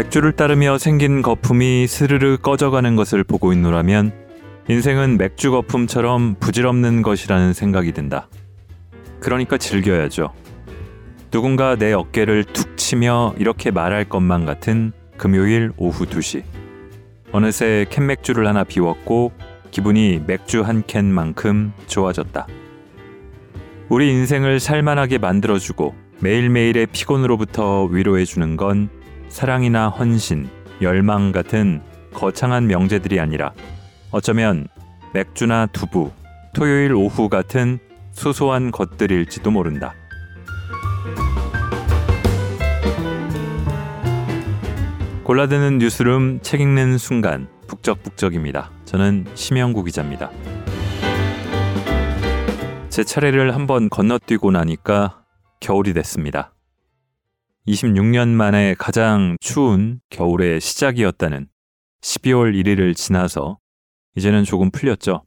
[0.00, 4.12] 맥주를 따르며 생긴 거품이 스르르 꺼져가는 것을 보고 있노라면
[4.66, 8.28] 인생은 맥주 거품처럼 부질없는 것이라는 생각이 든다.
[9.20, 10.32] 그러니까 즐겨야죠.
[11.30, 16.44] 누군가 내 어깨를 툭 치며 이렇게 말할 것만 같은 금요일 오후 2시.
[17.32, 19.32] 어느새 캔맥주를 하나 비웠고
[19.70, 22.46] 기분이 맥주 한 캔만큼 좋아졌다.
[23.90, 28.88] 우리 인생을 살만하게 만들어주고 매일매일의 피곤으로부터 위로해주는 건
[29.30, 30.50] 사랑이나 헌신,
[30.82, 31.80] 열망 같은
[32.12, 33.52] 거창한 명제들이 아니라
[34.10, 34.66] 어쩌면
[35.14, 36.10] 맥주나 두부,
[36.52, 37.78] 토요일 오후 같은
[38.12, 39.94] 소소한 것들일지도 모른다.
[45.22, 48.72] 골라드는 뉴스룸 책 읽는 순간 북적북적입니다.
[48.84, 50.30] 저는 심영구 기자입니다.
[52.88, 55.22] 제 차례를 한번 건너뛰고 나니까
[55.60, 56.52] 겨울이 됐습니다.
[57.66, 61.48] 26년 만에 가장 추운 겨울의 시작이었다는
[62.00, 63.58] 12월 1일을 지나서
[64.16, 65.24] 이제는 조금 풀렸죠.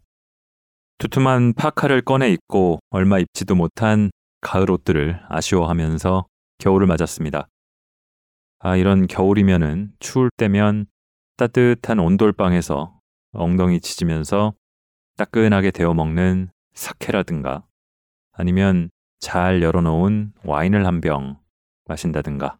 [0.97, 4.09] 두툼한 파카를 꺼내 입고 얼마 입지도 못한
[4.41, 6.25] 가을 옷들을 아쉬워하면서
[6.57, 7.47] 겨울을 맞았습니다.
[8.59, 10.87] 아, 이런 겨울이면은 추울 때면
[11.37, 12.99] 따뜻한 온돌방에서
[13.33, 14.53] 엉덩이 치지면서
[15.17, 17.63] 따끈하게 데워 먹는 사케라든가
[18.31, 21.42] 아니면 잘 열어놓은 와인을 한 병
[21.85, 22.57] 마신다든가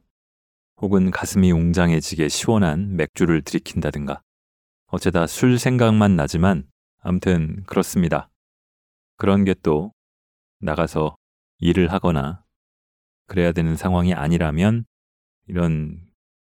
[0.82, 4.22] 혹은 가슴이 웅장해지게 시원한 맥주를 들이킨다든가
[4.88, 6.68] 어쩌다 술 생각만 나지만
[7.00, 8.30] 암튼 그렇습니다.
[9.18, 9.92] 그런 게 또
[10.60, 11.16] 나가서
[11.60, 12.44] 일을 하거나
[13.28, 14.86] 그래야 되는 상황이 아니라면
[15.48, 16.02] 이런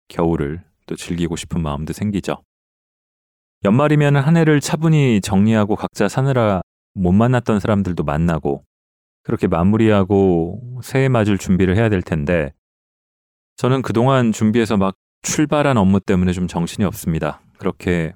[0.09, 2.43] 겨울을 또 즐기고 싶은 마음도 생기죠.
[3.65, 6.61] 연말이면 한 해를 차분히 정리하고 각자 사느라
[6.93, 8.65] 못 만났던 사람들도 만나고
[9.23, 12.53] 그렇게 마무리하고 새해 맞을 준비를 해야 될 텐데
[13.57, 17.41] 저는 그동안 준비해서 막 출발한 업무 때문에 좀 정신이 없습니다.
[17.59, 18.15] 그렇게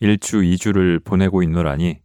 [0.00, 2.00] 일주, 이주를 보내고 있노라니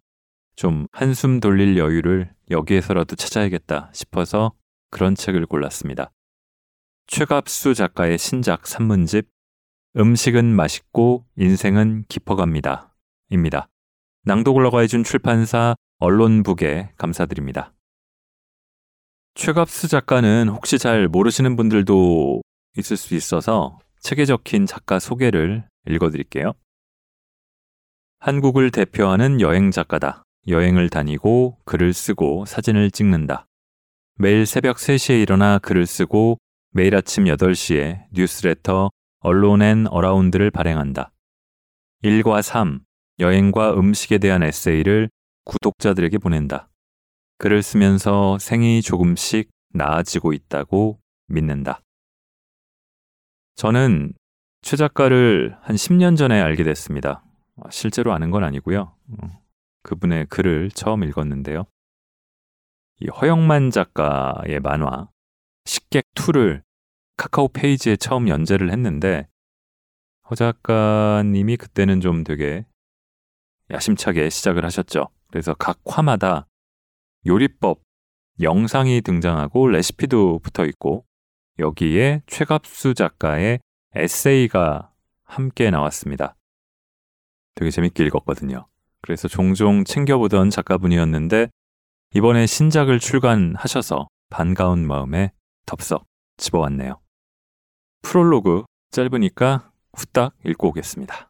[0.55, 4.53] 좀 한숨 돌릴 여유를 여기에서라도 찾아야겠다 싶어서
[4.89, 6.11] 그런 책을 골랐습니다.
[7.07, 9.27] 최갑수 작가의 신작 산문집
[9.97, 12.93] 음식은 맛있고 인생은 깊어갑니다.
[13.29, 13.69] 입니다.
[14.23, 17.73] 낭독을 허가해준 출판사 언론북에 감사드립니다.
[19.39, 22.41] 최갑수 작가는 혹시 잘 모르시는 분들도
[22.77, 26.51] 있을 수 있어서 책에 적힌 작가 소개를 읽어드릴게요.
[28.19, 30.23] 한국을 대표하는 여행 작가다.
[30.49, 33.45] 여행을 다니고 글을 쓰고 사진을 찍는다.
[34.15, 36.37] 매일 새벽 3시에 일어나 글을 쓰고
[36.71, 38.89] 매일 아침 8시에 뉴스레터
[39.21, 41.13] 언론엔 어라운드를 발행한다.
[42.03, 42.81] 1과 3,
[43.19, 45.09] 여행과 음식에 대한 에세이를
[45.45, 46.68] 구독자들에게 보낸다.
[47.39, 51.81] 글을 쓰면서 생이 조금씩 나아지고 있다고 믿는다.
[53.55, 54.13] 저는
[54.61, 57.23] 최 작가를 한 10년 전에 알게 됐습니다.
[57.71, 58.93] 실제로 아는 건 아니고요.
[59.83, 61.65] 그분의 글을 처음 읽었는데요.
[62.99, 65.07] 이 허영만 작가의 만화
[65.63, 66.61] 식객2를
[67.15, 69.29] 카카오 페이지에 처음 연재를 했는데
[70.29, 72.65] 허 작가님이 그때는 좀 되게
[73.71, 75.07] 야심차게 시작을 하셨죠.
[75.27, 76.47] 그래서 각 화마다
[77.25, 77.81] 요리법,
[78.41, 81.05] 영상이 등장하고 레시피도 붙어 있고
[81.59, 83.59] 여기에 최갑수 작가의
[83.93, 84.93] 에세이가
[85.23, 86.35] 함께 나왔습니다.
[87.55, 88.67] 되게 재밌게 읽었거든요.
[89.01, 91.49] 그래서 종종 챙겨보던 작가분이었는데
[92.15, 95.31] 이번에 신작을 출간하셔서 반가운 마음에
[95.65, 96.05] 덥석
[96.37, 96.99] 집어왔네요.
[98.01, 101.29] 프롤로그 짧으니까 후딱 읽고 오겠습니다.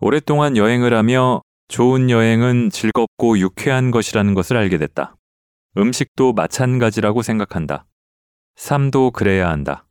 [0.00, 5.16] 오랫동안 여행을 하며 좋은 여행은 즐겁고 유쾌한 것이라는 것을 알게 됐다.
[5.76, 7.86] 음식도 마찬가지라고 생각한다.
[8.56, 9.86] 삶도 그래야 한다.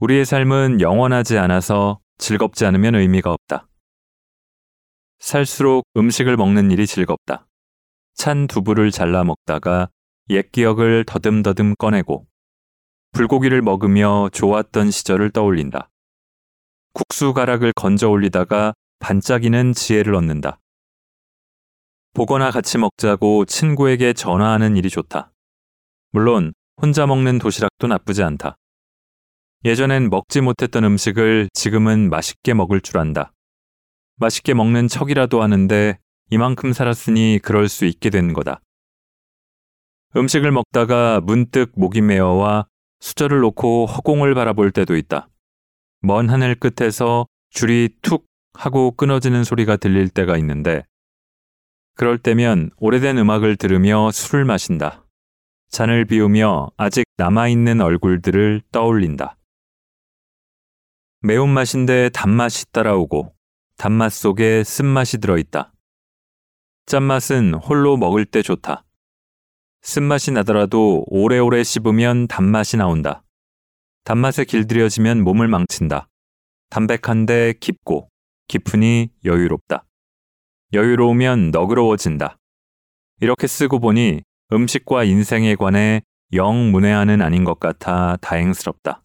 [0.00, 3.68] 우리의 삶은 영원하지 않아서 즐겁지 않으면 의미가 없다.
[5.18, 7.46] 살수록 음식을 먹는 일이 즐겁다.
[8.14, 9.90] 찬 두부를 잘라 먹다가
[10.30, 12.26] 옛 기억을 더듬더듬 꺼내고
[13.12, 15.90] 불고기를 먹으며 좋았던 시절을 떠올린다.
[16.94, 20.60] 국수 가락을 건져 올리다가 반짝이는 지혜를 얻는다.
[22.18, 25.30] 보거나 같이 먹자고 친구에게 전화하는 일이 좋다.
[26.10, 28.56] 물론 혼자 먹는 도시락도 나쁘지 않다.
[29.64, 33.32] 예전엔 먹지 못했던 음식을 지금은 맛있게 먹을 줄 안다.
[34.16, 35.96] 맛있게 먹는 척이라도 하는데
[36.30, 38.62] 이만큼 살았으니 그럴 수 있게 된 거다.
[40.16, 42.66] 음식을 먹다가 문득 목이 메어와
[42.98, 45.28] 수저를 놓고 허공을 바라볼 때도 있다.
[46.00, 50.82] 먼 하늘 끝에서 줄이 툭 하고 끊어지는 소리가 들릴 때가 있는데
[51.98, 55.04] 그럴 때면 오래된 음악을 들으며 술을 마신다.
[55.68, 59.36] 잔을 비우며 아직 남아있는 얼굴들을 떠올린다.
[61.22, 63.34] 매운맛인데 단맛이 따라오고
[63.76, 65.72] 단맛 속에 쓴맛이 들어있다.
[66.86, 68.84] 짠맛은 홀로 먹을 때 좋다.
[69.82, 73.24] 쓴맛이 나더라도 오래오래 씹으면 단맛이 나온다.
[74.04, 76.08] 단맛에 길들여지면 몸을 망친다.
[76.70, 78.08] 담백한데 깊고
[78.46, 79.87] 깊으니 여유롭다.
[80.72, 82.38] 여유로우면 너그러워진다.
[83.20, 84.22] 이렇게 쓰고 보니
[84.52, 86.02] 음식과 인생에 관해
[86.34, 89.02] 영 문외한은 아닌 것 같아 다행스럽다.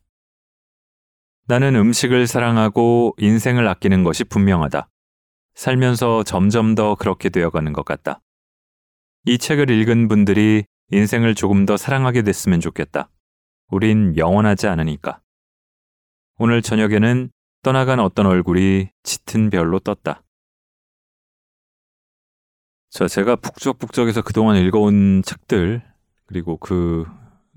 [1.48, 4.90] 나는 음식을 사랑하고 인생을 아끼는 것이 분명하다.
[5.56, 8.22] 살면서 점점 더 그렇게 되어가는 것 같다.
[9.26, 13.10] 이 책을 읽은 분들이 인생을 조금 더 사랑하게 됐으면 좋겠다.
[13.70, 15.22] 우린 영원하지 않으니까.
[16.38, 17.32] 오늘 저녁에는
[17.62, 20.23] 떠나간 어떤 얼굴이 짙은 별로 떴다.
[22.94, 25.82] 자, 제가 북적북적해서 그동안 읽어온 책들,
[26.28, 27.06] 그리고 그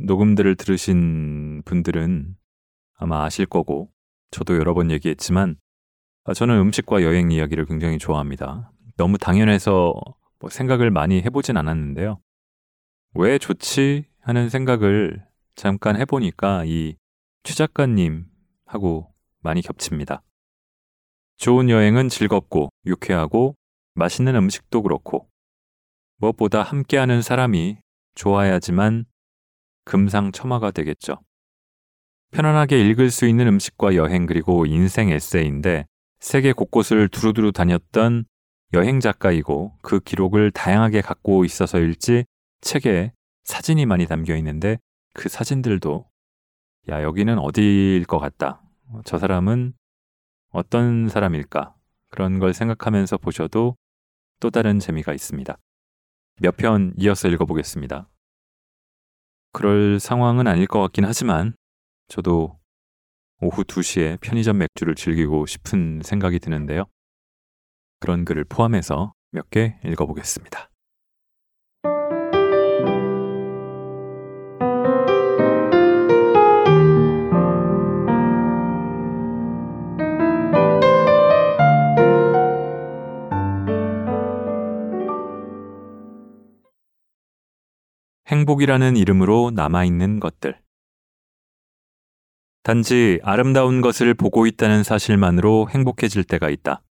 [0.01, 2.35] 녹음들을 들으신 분들은
[2.95, 3.91] 아마 아실 거고,
[4.31, 5.57] 저도 여러 번 얘기했지만,
[6.25, 8.73] 아, 저는 음식과 여행 이야기를 굉장히 좋아합니다.
[8.97, 9.93] 너무 당연해서
[10.39, 12.19] 뭐 생각을 많이 해보진 않았는데요.
[13.15, 14.07] 왜 좋지?
[14.23, 15.23] 하는 생각을
[15.55, 16.97] 잠깐 해보니까 이
[17.45, 20.23] 최 작가님하고 많이 겹칩니다.
[21.37, 23.55] 좋은 여행은 즐겁고 유쾌하고
[23.97, 25.29] 맛있는 음식도 그렇고
[26.19, 27.79] 무엇보다 함께하는 사람이
[28.15, 29.07] 좋아야지만
[29.85, 31.19] 금상첨화가 되겠죠.
[32.33, 35.87] 편안하게 읽을 수 있는 음식과 여행 그리고 인생 에세이인데
[36.21, 38.25] 세계 곳곳을 두루두루 다녔던
[38.75, 42.25] 여행 작가이고 그 기록을 다양하게 갖고 있어서일지
[42.61, 43.13] 책에
[43.45, 44.79] 사진이 많이 담겨 있는데
[45.15, 46.07] 그 사진들도
[46.91, 48.61] 야, 여기는 어디일 것 같다.
[49.05, 49.73] 저 사람은
[50.51, 51.75] 어떤 사람일까?
[52.11, 53.77] 그런 걸 생각하면서 보셔도
[54.41, 55.57] 또 다른 재미가 있습니다.
[56.43, 58.09] 몇 편 이어서 읽어보겠습니다.
[59.53, 61.55] 그럴 상황은 아닐 것 같긴 하지만
[62.09, 62.59] 저도
[63.41, 66.85] 오후 2시에 편의점 맥주를 즐기고 싶은 생각이 드는데요.
[68.01, 70.71] 그런 글을 포함해서 몇 개 읽어보겠습니다.
[88.29, 90.59] 행복이라는 이름으로 남아있는 것들.
[92.65, 96.83] 단지 아름다운 것을 보고 있다는 사실만으로 행복해질 때가 있다.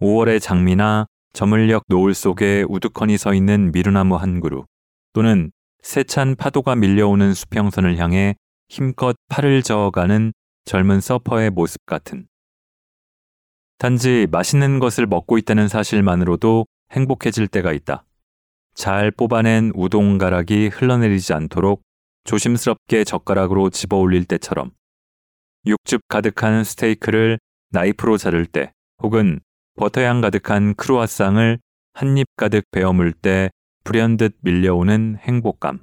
[0.00, 4.66] 5월의 장미나 저물녘 노을 속에 우두커니 서 있는 미루나무 한 그루,
[5.12, 5.52] 또는
[5.82, 8.34] 세찬 파도가 밀려오는 수평선을 향해
[8.68, 10.32] 힘껏 팔을 저어가는
[10.64, 12.26] 젊은 서퍼의 모습 같은.
[13.78, 18.04] 단지 맛있는 것을 먹고 있다는 사실만으로도 행복해질 때가 있다.
[18.74, 21.82] 잘 뽑아낸 우동 가락이 흘러내리지 않도록
[22.24, 24.70] 조심스럽게 젓가락으로 집어 올릴 때처럼
[25.66, 27.38] 육즙 가득한 스테이크를
[27.70, 28.72] 나이프로 자를 때
[29.02, 29.40] 혹은
[29.76, 31.58] 버터향 가득한 크루아상을
[31.94, 33.50] 한 입 가득 베어 물 때
[33.84, 35.80] 불현듯 밀려오는 행복감.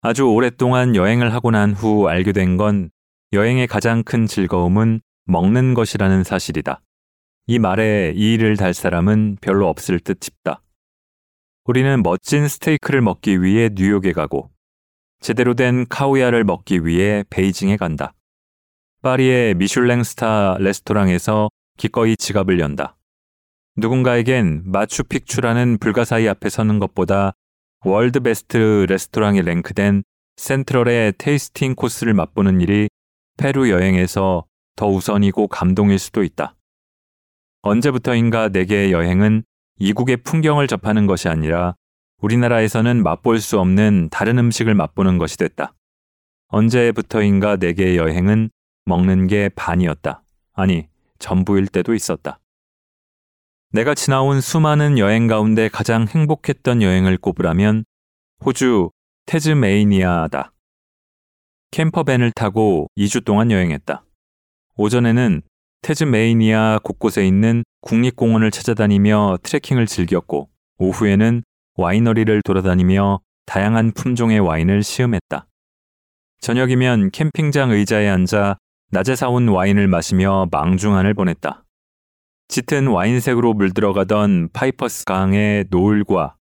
[0.00, 2.90] 아주 오랫동안 여행을 하고 난 후 알게 된 건
[3.32, 6.80] 여행의 가장 큰 즐거움은 먹는 것이라는 사실이다.
[7.48, 10.62] 이 말에 이의를 달 사람은 별로 없을 듯 싶다.
[11.66, 14.50] 우리는 멋진 스테이크를 먹기 위해 뉴욕에 가고
[15.20, 18.14] 제대로 된 카오야를 먹기 위해 베이징에 간다.
[19.02, 22.96] 파리의 미슐랭 스타 레스토랑에서 기꺼이 지갑을 연다.
[23.76, 27.32] 누군가에겐 마추픽추라는 불가사의 앞에 서는 것보다
[27.84, 30.04] World Best 레스토랑에 랭크된
[30.36, 32.88] 센트럴의 tasting 코스를 맛보는 일이
[33.38, 34.44] 페루 여행에서
[34.76, 36.54] 더 우선이고 감동일 수도 있다.
[37.62, 39.42] 언제부터인가 내게의 여행은
[39.78, 41.74] 이국의 풍경을 접하는 것이 아니라
[42.20, 45.74] 우리나라에서는 맛볼 수 없는 다른 음식을 맛보는 것이 됐다.
[46.48, 48.50] 언제부터인가 내게의 여행은
[48.84, 50.22] 먹는 게 반이었다.
[50.54, 52.38] 아니, 전부일 때도 있었다.
[53.72, 57.84] 내가 지나온 수많은 여행 가운데 가장 행복했던 여행을 꼽으라면
[58.44, 58.90] 호주
[59.26, 60.52] 테즈메이니아다.
[61.72, 64.04] 캠퍼밴을 타고 2주 동안 여행했다.
[64.76, 65.42] 오전에는
[65.82, 71.44] 테즈메이니아 곳곳에 있는 국립공원을 찾아다니며 트레킹을 즐겼고 오후에는
[71.76, 75.46] 와이너리를 돌아다니며 다양한 품종의 와인을 시음했다.
[76.40, 78.56] 저녁이면 캠핑장 의자에 앉아
[78.90, 81.64] 낮에 사온 와인을 마시며 망중한을 보냈다.
[82.48, 86.36] 짙은 와인색으로 물들어가던 파이퍼스 강의 노을과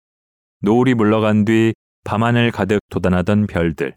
[0.62, 1.74] 노을이 물러간 뒤
[2.04, 3.96] 밤하늘 가득 돋아나던 별들.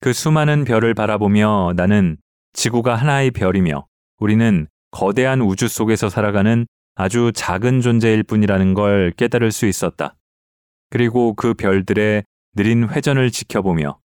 [0.00, 2.16] 그 수많은 별을 바라보며 나는
[2.54, 3.86] 지구가 하나의 별이며
[4.18, 10.16] 우리는 거대한 우주 속에서 살아가는 아주 작은 존재일 뿐이라는 걸 깨달을 수 있었다.
[10.90, 12.24] 그리고 그 별들의
[12.54, 13.98] 느린 회전을 지켜보며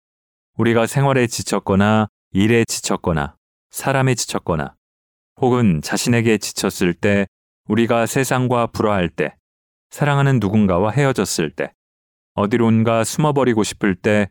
[0.57, 3.37] 우리가 생활에 지쳤거나 일에 지쳤거나
[3.71, 4.75] 사람에 지쳤거나
[5.41, 7.27] 혹은 자신에게 지쳤을 때,
[7.67, 9.37] 우리가 세상과 불화할 때,
[9.91, 11.73] 사랑하는 누군가와 헤어졌을 때,
[12.35, 14.29] 어디론가 숨어버리고 싶을 때,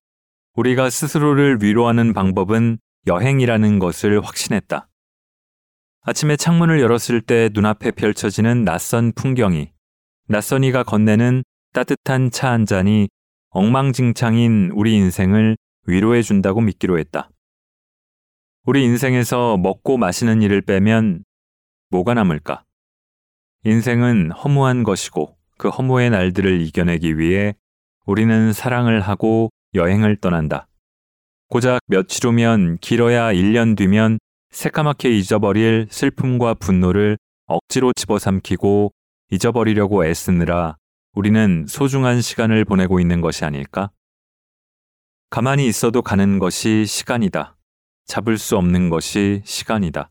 [0.56, 4.89] 우리가 스스로를 위로하는 방법은 여행이라는 것을 확신했다.
[6.02, 9.72] 아침에 창문을 열었을 때 눈앞에 펼쳐지는 낯선 풍경이,
[10.28, 13.10] 낯선이가 건네는 따뜻한 차 한 잔이
[13.50, 17.30] 엉망진창인 우리 인생을 위로해 준다고 믿기로 했다.
[18.66, 21.24] 우리 인생에서 먹고 마시는 일을 빼면
[21.90, 22.64] 뭐가 남을까?
[23.66, 27.56] 인생은 허무한 것이고 그 허무의 날들을 이겨내기 위해
[28.06, 30.68] 우리는 사랑을 하고 여행을 떠난다.
[31.50, 34.20] 고작 며칠 후면 길어야 1년 뒤면
[34.52, 38.92] 새까맣게 잊어버릴 슬픔과 분노를 억지로 집어삼키고
[39.32, 40.78] 잊어버리려고 애쓰느라
[41.14, 43.92] 우리는 소중한 시간을 보내고 있는 것이 아닐까?
[45.30, 47.56] 가만히 있어도 가는 것이 시간이다.
[48.06, 50.10] 잡을 수 없는 것이 시간이다.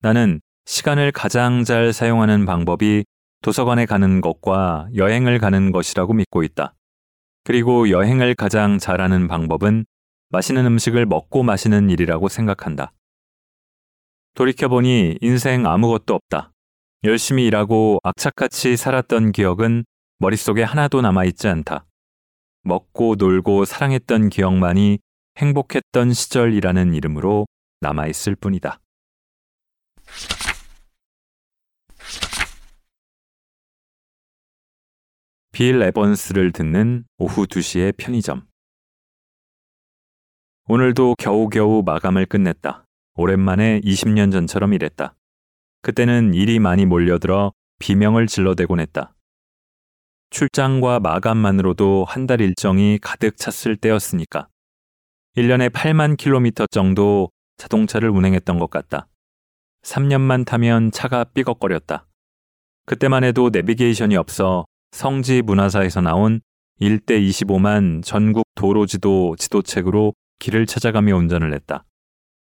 [0.00, 3.04] 나는 시간을 가장 잘 사용하는 방법이
[3.42, 6.74] 도서관에 가는 것과 여행을 가는 것이라고 믿고 있다.
[7.44, 9.84] 그리고 여행을 가장 잘하는 방법은
[10.30, 12.92] 맛있는 음식을 먹고 마시는 일이라고 생각한다.
[14.38, 16.52] 돌이켜보니 인생 아무것도 없다.
[17.02, 19.84] 열심히 일하고 악착같이 살았던 기억은
[20.18, 21.86] 머릿속에 하나도 남아있지 않다.
[22.62, 25.00] 먹고 놀고 사랑했던 기억만이
[25.38, 27.46] 행복했던 시절이라는 이름으로
[27.80, 28.78] 남아있을 뿐이다.
[35.50, 38.46] 빌 에번스를 듣는 오후 2시의 편의점.
[40.68, 42.84] 오늘도 겨우겨우 마감을 끝냈다.
[43.18, 45.16] 오랜만에 20년 전처럼 일했다.
[45.82, 49.12] 그때는 일이 많이 몰려들어 비명을 질러대곤 했다.
[50.30, 54.46] 출장과 마감만으로도 한 달 일정이 가득 찼을 때였으니까.
[55.36, 59.08] 1년에 8만 킬로미터 정도 자동차를 운행했던 것 같다.
[59.82, 62.06] 3년만 타면 차가 삐걱거렸다.
[62.86, 66.40] 그때만 해도 내비게이션이 없어 성지 문화사에서 나온
[66.80, 71.84] 1대 25만 전국 도로지도 지도책으로 길을 찾아가며 운전을 했다.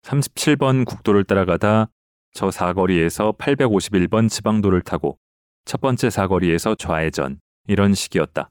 [0.09, 1.91] 37번 국도를 따라가다
[2.33, 5.19] 저 사거리에서 851번 지방도를 타고
[5.67, 8.51] 첫 번째 사거리에서 좌회전 이런 식이었다.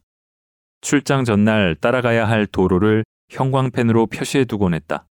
[0.81, 5.07] 출장 전날 따라가야 할 도로를 형광펜으로 표시해 두곤 했다.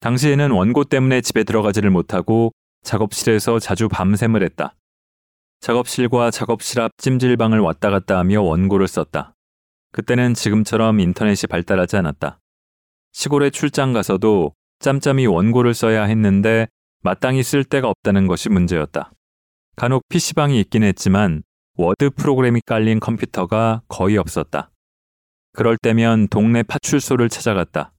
[0.00, 4.74] 당시에는 원고 때문에 집에 들어가지를 못하고 작업실에서 자주 밤샘을 했다.
[5.60, 9.34] 작업실과 작업실 앞 찜질방을 왔다 갔다 하며 원고를 썼다.
[9.92, 12.38] 그때는 지금처럼 인터넷이 발달하지 않았다.
[13.12, 16.68] 시골에 출장 가서도 짬짬이 원고를 써야 했는데
[17.02, 19.12] 마땅히 쓸 데가 없다는 것이 문제였다.
[19.76, 21.42] 간혹 PC방이 있긴 했지만
[21.76, 24.70] 워드 프로그램이 깔린 컴퓨터가 거의 없었다.
[25.52, 27.92] 그럴 때면 동네 파출소를 찾아갔다.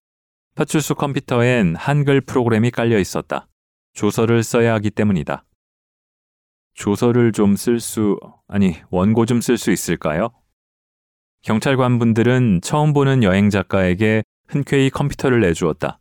[0.55, 3.48] 파출소 컴퓨터엔 한글 프로그램이 깔려 있었다.
[3.93, 5.45] 조서를 써야 하기 때문이다.
[6.74, 8.17] 조서를 좀 쓸 수,
[8.48, 10.29] 아니, 원고 좀 쓸 수 있을까요?
[11.41, 16.00] 경찰관 분들은 처음 보는 여행 작가에게 흔쾌히 컴퓨터를 내주었다.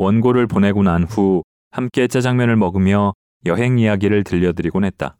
[0.00, 3.12] 원고를 보내고 난 후 함께 짜장면을 먹으며
[3.46, 5.16] 여행 이야기를 들려드리곤 했다.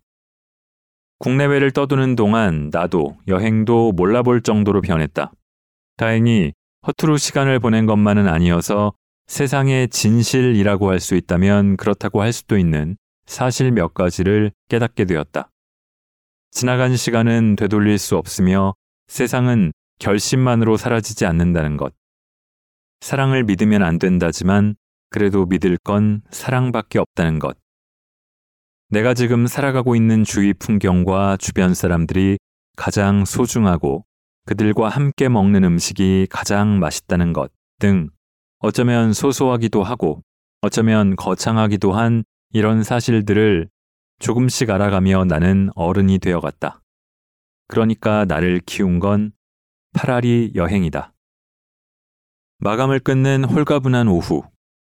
[1.18, 5.32] 국내외를 떠도는 동안 나도 여행도 몰라볼 정도로 변했다.
[5.98, 6.52] 다행히
[6.86, 8.94] 허투루 시간을 보낸 것만은 아니어서
[9.26, 12.96] 세상의 진실이라고 할 수 있다면 그렇다고 할 수도 있는
[13.26, 15.50] 사실 몇 가지를 깨닫게 되었다.
[16.50, 18.74] 지나간 시간은 되돌릴 수 없으며
[19.08, 21.92] 세상은 결심만으로 사라지지 않는다는 것.
[23.00, 24.76] 사랑을 믿으면 안 된다지만
[25.10, 27.56] 그래도 믿을 건 사랑밖에 없다는 것.
[28.90, 32.38] 내가 지금 살아가고 있는 주위 풍경과 주변 사람들이
[32.76, 34.04] 가장 소중하고
[34.46, 38.10] 그들과 함께 먹는 음식이 가장 맛있다는 것 등
[38.58, 40.22] 어쩌면 소소하기도 하고
[40.60, 43.68] 어쩌면 거창하기도 한 이런 사실들을
[44.18, 46.82] 조금씩 알아가며 나는 어른이 되어갔다.
[47.68, 49.32] 그러니까 나를 키운 건
[49.94, 51.14] 파라리 여행이다.
[52.62, 54.42] 마감을 끝낸 홀가분한 오후,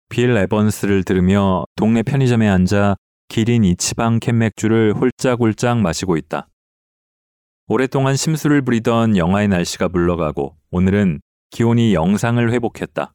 [0.10, 2.96] 빌 에번스를 들으며 동네 편의점에 앉아
[3.28, 6.48] 기린 이치방 캔맥주를 홀짝홀짝 마시고 있다.
[7.68, 11.22] 오랫동안 심수를 부리던 영하의 날씨가 물러가고 오늘은
[11.52, 13.14] 기온이 영상을 회복했다.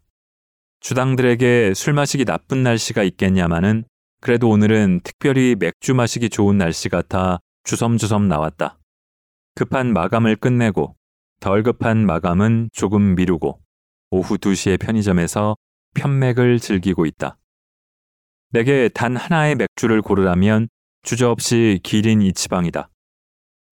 [0.78, 3.82] 주당들에게 술 마시기 나쁜 날씨가 있겠냐마는
[4.20, 8.78] 그래도 오늘은 특별히 맥주 마시기 좋은 날씨 같아 주섬주섬 나왔다.
[9.56, 10.94] 급한 마감을 끝내고
[11.40, 13.63] 덜 급한 마감은 조금 미루고
[14.14, 15.56] 오후 2시에 편의점에서
[15.94, 17.36] 편맥을 즐기고 있다.
[18.50, 20.68] 내게 단 하나의 맥주를 고르라면
[21.02, 22.90] 주저없이 기린 이치방이다.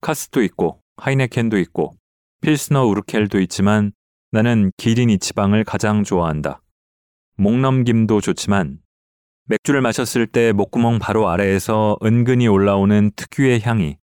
[0.01, 1.95] 카스도 있고 하이네켄도 있고
[2.41, 3.93] 필스너 우르켈도 있지만
[4.33, 6.61] 나는 기린 이치방을 가장 좋아한다.
[7.37, 8.81] 목넘김도 좋지만
[9.45, 13.97] 맥주를 마셨을 때 목구멍 바로 아래에서 은근히 올라오는 특유의 향이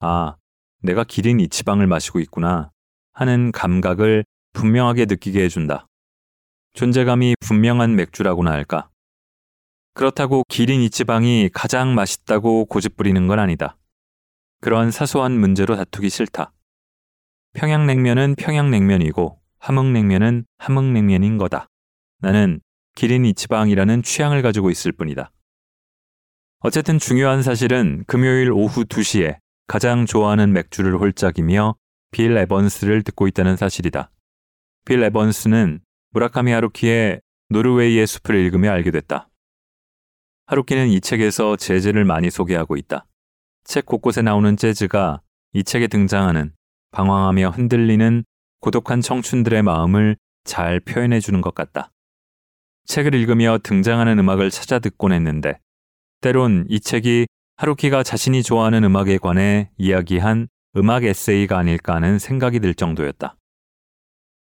[0.00, 0.36] 아,
[0.82, 2.70] 내가 기린 이치방을 마시고 있구나
[3.14, 5.86] 하는 감각을 분명하게 느끼게 해준다.
[6.72, 8.88] 존재감이 분명한 맥주라고나 할까.
[9.92, 13.76] 그렇다고 기린 이치방이 가장 맛있다고 고집부리는 건 아니다.
[14.62, 16.52] 그러한 사소한 문제로 다투기 싫다.
[17.52, 21.66] 평양냉면은 평양냉면이고 함흥냉면은 함흥냉면인 거다.
[22.20, 22.60] 나는
[22.94, 25.32] 기린 이치방이라는 취향을 가지고 있을 뿐이다.
[26.60, 29.36] 어쨌든 중요한 사실은 금요일 오후 2시에
[29.66, 31.74] 가장 좋아하는 맥주를 홀짝이며
[32.10, 34.10] 빌 에번스를 듣고 있다는 사실이다.
[34.86, 35.80] 빌 에번스는
[36.12, 39.28] 무라카미 하루키의 노르웨이의 숲을 읽으며 알게 됐다.
[40.46, 43.04] 하루키는 이 책에서 재즈를 많이 소개하고 있다.
[43.64, 45.22] 책 곳곳에 나오는 재즈가
[45.54, 46.52] 이 책에 등장하는
[46.92, 48.24] 방황하며 흔들리는
[48.60, 51.90] 고독한 청춘들의 마음을 잘 표현해 주는 것 같다.
[52.86, 55.58] 책을 읽으며 등장하는 음악을 찾아 듣곤 했는데
[56.20, 57.26] 때론 이 책이
[57.56, 63.35] 하루키가 자신이 좋아하는 음악에 관해 이야기한 음악 에세이가 아닐까 하는 생각이 들 정도였다.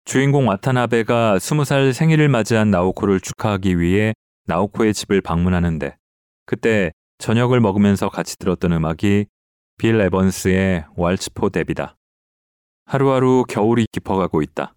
[0.05, 4.13] 주인공 와타나베가 20살 생일을 맞이한 나오코를 축하하기 위해
[4.45, 5.97] 나오코의 집을 방문하는데
[6.45, 9.25] 그때 저녁을 먹으면서 같이 들었던 음악이
[9.79, 11.97] 빌 에번스의 왈츠포 데비다.
[12.85, 14.75] 하루하루 겨울이 깊어가고 있다.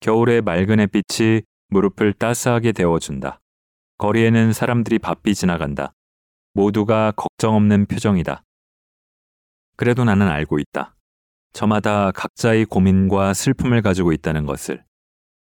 [0.00, 3.40] 겨울의 맑은 햇빛이 무릎을 따스하게 데워준다.
[3.96, 5.94] 거리에는 사람들이 바삐 지나간다.
[6.52, 8.42] 모두가 걱정 없는 표정이다.
[9.76, 10.97] 그래도 나는 알고 있다.
[11.52, 14.84] 저마다 각자의 고민과 슬픔을 가지고 있다는 것을.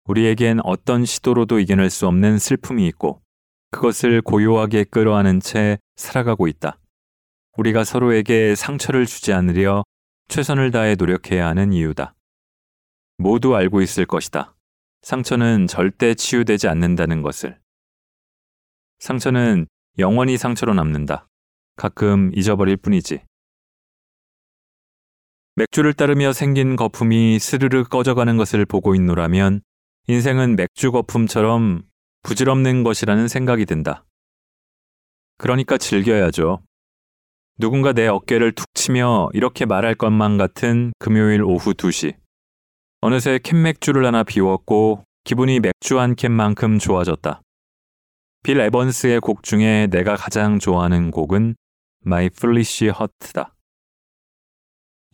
[0.04, 3.22] 우리에겐 어떤 시도로도 이겨낼 수 없는 슬픔이 있고
[3.70, 6.78] 그것을 고요하게 끌어안은 채 살아가고 있다.
[7.56, 9.84] 우리가 서로에게 상처를 주지 않으려
[10.28, 12.14] 최선을 다해 노력해야 하는 이유다.
[13.18, 14.54] 모두 알고 있을 것이다.
[15.02, 17.58] 상처는 절대 치유되지 않는다는 것을.
[18.98, 19.66] 상처는
[19.98, 21.26] 영원히 상처로 남는다.
[21.76, 23.22] 가끔 잊어버릴 뿐이지.
[25.60, 29.60] 맥주를 따르며 생긴 거품이 스르르 꺼져가는 것을 보고 있노라면
[30.06, 31.82] 인생은 맥주 거품처럼
[32.22, 34.06] 부질없는 것이라는 생각이 든다.
[35.36, 36.62] 그러니까 즐겨야죠.
[37.58, 42.14] 누군가 내 어깨를 툭 치며 이렇게 말할 것만 같은 금요일 오후 2시.
[43.02, 47.42] 어느새 캔맥주를 하나 비웠고 기분이 맥주 한 캔만큼 좋아졌다.
[48.42, 51.54] 빌 에번스의 곡 중에 내가 가장 좋아하는 곡은
[52.06, 53.52] My Foolish Heart다.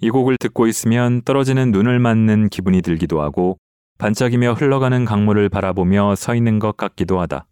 [0.00, 3.58] 이 곡을 듣고 있으면 떨어지는 눈을 맞는 기분이 들기도 하고
[3.98, 7.46] 반짝이며 흘러가는 강물을 바라보며 서 있는 것 같기도 하다.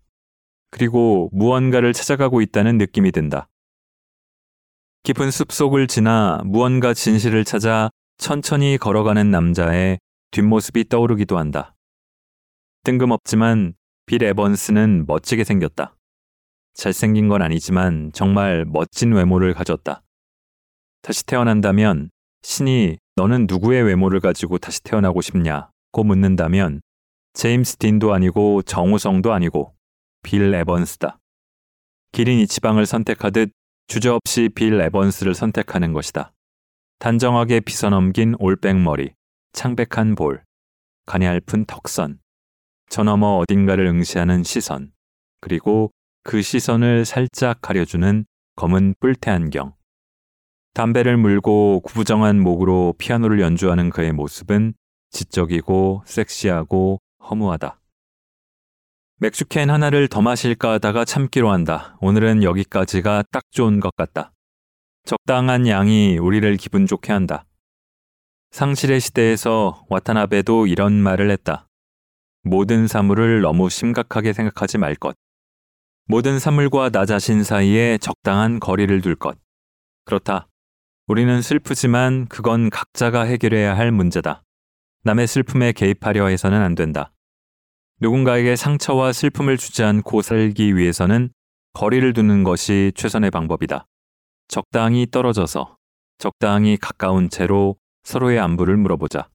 [0.70, 3.48] 그리고 무언가를 찾아가고 있다는 느낌이 든다.
[5.04, 9.98] 깊은 숲속을 지나 무언가 진실을 찾아 천천히 걸어가는 남자의
[10.30, 11.74] 뒷모습이 떠오르기도 한다.
[12.84, 13.74] 뜬금없지만
[14.06, 15.96] 빌 에번스는 멋지게 생겼다.
[16.74, 20.02] 잘생긴 건 아니지만 정말 멋진 외모를 가졌다.
[21.02, 22.10] 다시 태어난다면
[22.44, 26.82] 신이 너는 누구의 외모를 가지고 다시 태어나고 싶냐고 묻는다면
[27.32, 29.74] 제임스 딘도 아니고 정우성도 아니고
[30.22, 31.18] 빌 에번스다.
[32.12, 33.50] 기린 이치방을 선택하듯
[33.88, 36.32] 주저없이 빌 에번스를 선택하는 것이다.
[36.98, 39.14] 단정하게 빗어넘긴 올백머리,
[39.52, 40.44] 창백한 볼,
[41.06, 42.20] 가냘픈 턱선,
[42.90, 44.92] 저 너머 어딘가를 응시하는 시선,
[45.40, 45.90] 그리고
[46.22, 48.26] 그 시선을 살짝 가려주는
[48.56, 49.74] 검은 뿔테 안경.
[50.74, 54.74] 담배를 물고 구부정한 목으로 피아노를 연주하는 그의 모습은
[55.10, 56.98] 지적이고 섹시하고
[57.30, 57.80] 허무하다.
[59.18, 61.96] 맥주캔 하나를 더 마실까 하다가 참기로 한다.
[62.00, 64.32] 오늘은 여기까지가 딱 좋은 것 같다.
[65.04, 67.46] 적당한 양이 우리를 기분 좋게 한다.
[68.50, 71.68] 상실의 시대에서 와타나베도 이런 말을 했다.
[72.42, 75.14] 모든 사물을 너무 심각하게 생각하지 말 것.
[76.06, 79.38] 모든 사물과 나 자신 사이에 적당한 거리를 둘 것.
[80.04, 80.48] 그렇다.
[81.06, 84.42] 우리는 슬프지만 그건 각자가 해결해야 할 문제다.
[85.02, 87.12] 남의 슬픔에 개입하려 해서는 안 된다.
[88.00, 91.30] 누군가에게 상처와 슬픔을 주지 않고 살기 위해서는
[91.74, 93.86] 거리를 두는 것이 최선의 방법이다.
[94.48, 95.76] 적당히 떨어져서
[96.16, 99.28] 적당히 가까운 채로 서로의 안부를 물어보자.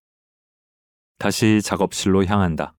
[1.20, 2.74] 다시 작업실로 향한다.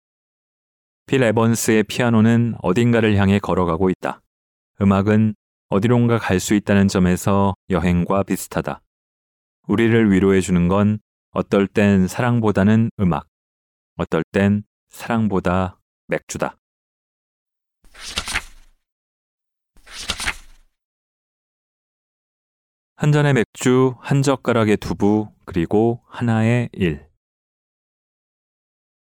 [1.07, 4.21] 필 에번스의 피아노는 어딘가를 향해 걸어가고 있다.
[4.81, 5.37] 음악은
[5.71, 8.83] 어디론가 갈 수 있다는 점에서 여행과 비슷하다.
[9.69, 10.99] 우리를 위로해 주는 건
[11.31, 13.29] 어떨 땐 사랑보다는 음악,
[13.97, 15.79] 어떨 땐 사랑보다
[16.09, 16.57] 맥주다.
[22.97, 27.09] 한 잔의 맥주, 한 젓가락의 두부, 그리고 하나의 일.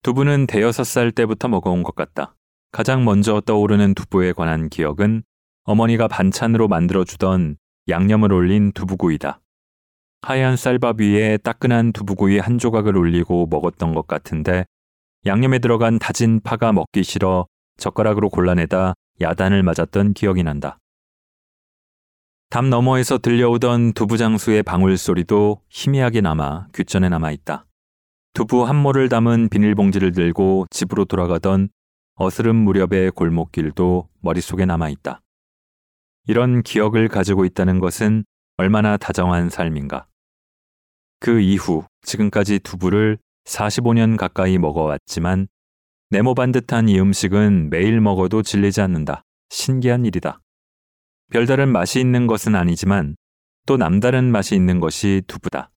[0.02, 2.36] 두부는 대여섯 살 때부터 먹어온 것 같다.
[2.71, 5.23] 가장 먼저 떠오르는 두부에 관한 기억은
[5.65, 9.39] 어머니가 반찬으로 만들어주던 양념을 올린 두부구이다.
[10.21, 14.65] 하얀 쌀밥 위에 따끈한 두부구이 한 조각을 올리고 먹었던 것 같은데
[15.26, 17.47] 양념에 들어간 다진 파가 먹기 싫어
[17.78, 20.78] 젓가락으로 골라내다 야단을 맞았던 기억이 난다.
[22.49, 27.65] 담 너머에서 들려오던 두부 장수의 방울 소리도 희미하게 남아 귓전에 남아 있다.
[28.34, 31.69] 두부 한 모를 담은 비닐봉지를 들고 집으로 돌아가던
[32.15, 35.22] 어스름 무렵의 골목길도 머릿속에 남아 있다.
[36.25, 38.23] 이런 기억을 가지고 있다는 것은
[38.57, 40.07] 얼마나 다정한 삶인가.
[41.19, 45.47] 그 이후 지금까지 두부를 45년 가까이 먹어왔지만
[46.09, 49.23] 네모 반듯한 이 음식은 매일 먹어도 질리지 않는다.
[49.49, 50.39] 신기한 일이다.
[51.31, 53.15] 별다른 맛이 있는 것은 아니지만
[53.65, 55.71] 또 남다른 맛이 있는 것이 두부다.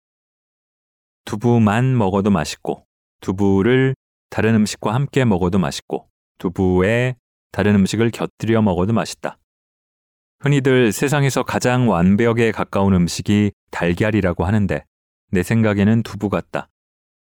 [1.24, 2.86] 두부만 먹어도 맛있고
[3.20, 3.94] 두부를
[4.30, 7.16] 다른 음식과 함께 먹어도 맛있고 두부에
[7.52, 9.38] 다른 음식을 곁들여 먹어도 맛있다.
[10.46, 14.84] 흔히들 세상에서 가장 완벽에 가까운 음식이 달걀이라고 하는데
[15.32, 16.68] 내 생각에는 두부 같다.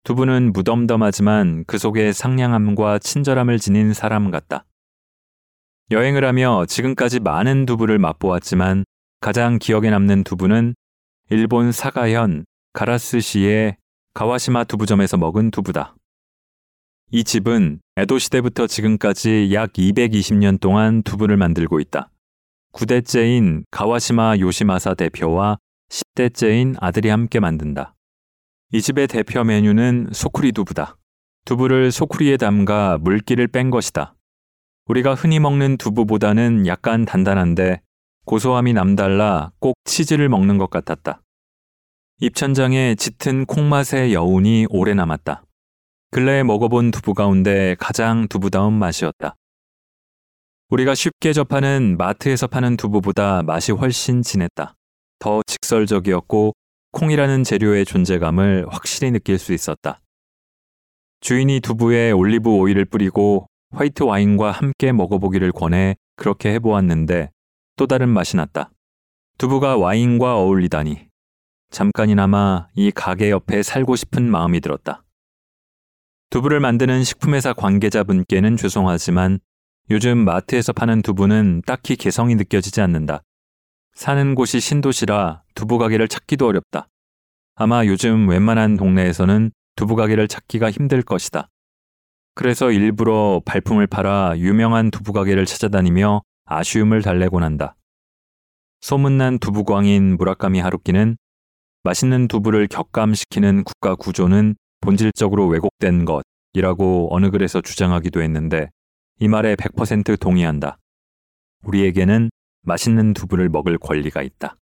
[0.02, 4.64] 두부는 무덤덤하지만 그 속에 상냥함과 친절함을 지닌 사람 같다.
[5.92, 8.84] 여행을 하며 지금까지 많은 두부를 맛보았지만
[9.20, 10.74] 가장 기억에 남는 두부는
[11.30, 13.76] 일본 사가현 가라스시의
[14.14, 15.94] 가와시마 두부점에서 먹은 두부다.
[17.12, 22.10] 이 집은 에도 시대부터 지금까지 약 220년 동안 두부를 만들고 있다.
[22.76, 25.56] 9대째인 가와시마 요시마사 대표와
[25.88, 27.94] 10대째인 아들이 함께 만든다.
[28.72, 30.98] 이 집의 대표 메뉴는 소쿠리 두부다.
[31.46, 34.14] 두부를 소쿠리에 담가 물기를 뺀 것이다.
[34.88, 37.80] 우리가 흔히 먹는 두부보다는 약간 단단한데
[38.26, 41.22] 고소함이 남달라 꼭 치즈를 먹는 것 같았다.
[42.20, 45.44] 입천장에 짙은 콩맛의 여운이 오래 남았다.
[46.10, 49.34] 근래에 먹어본 두부 가운데 가장 두부다운 맛이었다.
[50.68, 54.74] 우리가 쉽게 접하는 마트에서 파는 두부보다 맛이 훨씬 진했다.
[55.20, 56.55] 더 직설적이었고
[56.90, 60.00] 콩이라는 재료의 존재감을 확실히 느낄 수 있었다.
[61.20, 67.31] 주인이 두부에 올리브 오일을 뿌리고 화이트 와인과 함께 먹어보기를 권해 그렇게 해보았는데
[67.76, 68.70] 또 다른 맛이 났다.
[69.38, 71.09] 두부가 와인과 어울리다니.
[71.70, 75.05] 잠깐이나마 이 가게 옆에 살고 싶은 마음이 들었다.
[76.31, 79.38] 두부를 만드는 식품회사 관계자분께는 죄송하지만
[79.88, 83.22] 요즘 마트에서 파는 두부는 딱히 개성이 느껴지지 않는다.
[83.94, 86.88] 사는 곳이 신도시라 두부 가게를 찾기도 어렵다.
[87.55, 91.49] 아마 요즘 웬만한 동네에서는 두부 가게를 찾기가 힘들 것이다.
[92.35, 97.77] 그래서 일부러 발품을 팔아 유명한 두부 가게를 찾아다니며 아쉬움을 달래곤 한다.
[98.81, 101.16] 소문난 두부광인 무라카미 하루키는
[101.85, 108.68] 맛있는 두부를 격감시키는 국가 구조는 본질적으로 왜곡된 것이라고 어느 글에서 주장하기도 했는데
[109.18, 110.79] 이 말에 100% 동의한다.
[111.64, 112.31] 우리에게는
[112.62, 114.57] 맛있는 두부를 먹을 권리가 있다.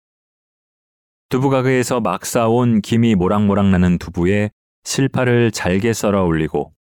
[1.29, 4.51] 두부 가게에서 막 싸온 김이 모락모락 나는 두부에
[4.83, 6.73] 실파를 잘게 썰어 올리고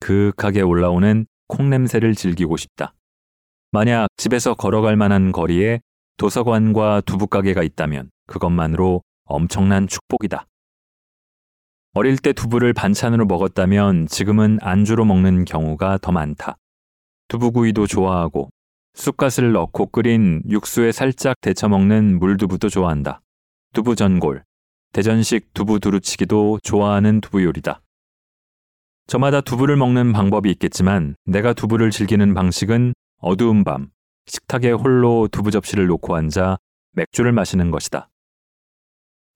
[0.00, 2.94] 그윽하게 올라오는 콩 냄새를 즐기고 싶다.
[3.72, 5.80] 만약 집에서 걸어갈 만한 거리에
[6.16, 10.46] 도서관과 두부 가게가 있다면 그것만으로 엄청난 축복이다.
[11.92, 16.56] 어릴 때 두부를 반찬으로 먹었다면 지금은 안주로 먹는 경우가 더 많다.
[17.28, 18.50] 두부구이도 좋아하고
[18.94, 23.20] 쑥갓을 넣고 끓인 육수에 살짝 데쳐 먹는 물두부도 좋아한다.
[23.72, 24.42] 두부 전골,
[24.92, 27.80] 대전식 두부 두루치기도 좋아하는 두부 요리다.
[29.06, 33.90] 저마다 두부를 먹는 방법이 있겠지만 내가 두부를 즐기는 방식은 어두운 밤,
[34.26, 36.58] 식탁에 홀로 두부 접시를 놓고 앉아
[36.92, 38.08] 맥주를 마시는 것이다.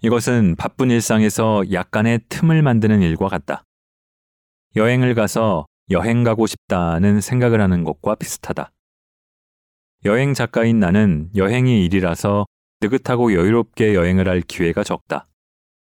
[0.03, 3.65] 이것은 바쁜 일상에서 약간의 틈을 만드는 일과 같다.
[4.75, 8.73] 여행을 가서 여행 가고 싶다는 생각을 하는 것과 비슷하다.
[10.05, 12.47] 여행 작가인 나는 여행이 일이라서
[12.81, 15.29] 느긋하고 여유롭게 여행을 할 기회가 적다.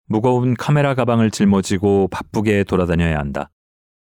[0.07, 3.51] 무거운 카메라 가방을 짊어지고 바쁘게 돌아다녀야 한다.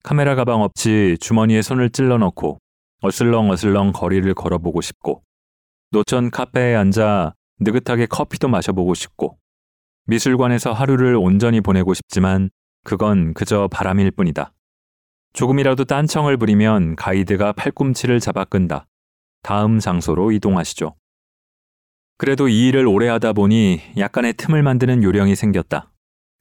[0.05, 2.59] 카메라 가방 없이 주머니에 손을 찔러 넣고
[3.03, 5.23] 어슬렁어슬렁 거리를 걸어보고 싶고
[5.91, 9.39] 노천 카페에 앉아 느긋하게 커피도 마셔보고 싶고
[10.07, 12.51] 미술관에서 하루를 온전히 보내고 싶지만
[12.85, 14.53] 그건 그저 바람일 뿐이다.
[15.33, 18.87] 조금이라도 딴청을 부리면 가이드가 팔꿈치를 잡아 끈다.
[19.43, 20.95] 다음 장소로 이동하시죠.
[22.17, 25.93] 그래도 이 일을 오래 하다 보니 약간의 틈을 만드는 요령이 생겼다.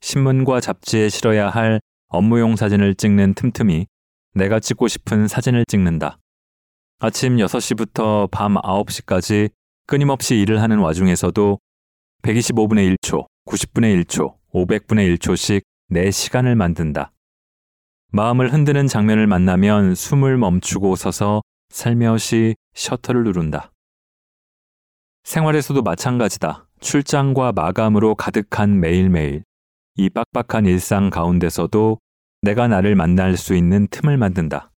[0.01, 3.85] 신문과 잡지에 실어야 할 업무용 사진을 찍는 틈틈이
[4.33, 6.17] 내가 찍고 싶은 사진을 찍는다.
[6.99, 9.51] 아침 6시부터 밤 9시까지
[9.85, 11.59] 끊임없이 일을 하는 와중에서도
[12.23, 17.11] 125분의 1초, 90분의 1초, 500분의 1초씩 내 시간을 만든다.
[18.11, 23.71] 마음을 흔드는 장면을 만나면 숨을 멈추고 서서 살며시 셔터를 누른다.
[25.23, 26.67] 생활에서도 마찬가지다.
[26.79, 29.43] 출장과 마감으로 가득한 매일매일.
[29.95, 31.99] 이 빡빡한 일상 가운데서도
[32.43, 34.71] 내가 나를 만날 수 있는 틈을 만든다.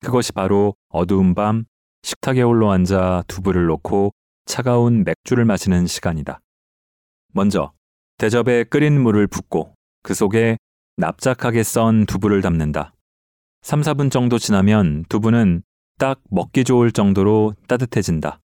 [0.00, 1.64] 그것이 바로 어두운 밤
[2.02, 4.12] 식탁에 홀로 앉아 두부를 놓고
[4.44, 6.40] 차가운 맥주를 마시는 시간이다.
[7.32, 7.72] 먼저
[8.18, 10.58] 대접에 끓인 물을 붓고 그 속에
[10.96, 12.94] 납작하게 썬 두부를 담는다.
[13.62, 15.62] 3, 4분 정도 지나면 두부는
[15.98, 18.40] 딱 먹기 좋을 정도로 따뜻해진다.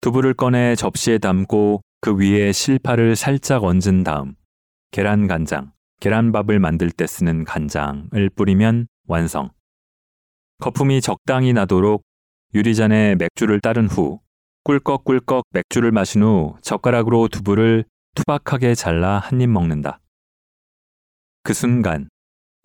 [0.00, 4.34] 두부를 꺼내 접시에 담고 그 위에 실파를 살짝 얹은 다음
[4.90, 9.50] 계란 간장, 계란밥을 만들 때 쓰는 간장을 뿌리면 완성.
[10.58, 12.02] 거품이 적당히 나도록
[12.54, 14.20] 유리잔에 맥주를 따른 후
[14.64, 20.00] 꿀꺽꿀꺽 맥주를 마신 후 젓가락으로 두부를 투박하게 잘라 한 입 먹는다.
[21.44, 22.08] 그 순간